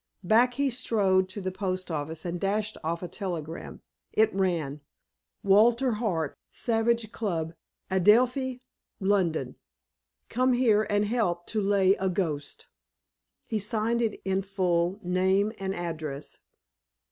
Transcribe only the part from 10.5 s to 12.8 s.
here and help to lay a ghost."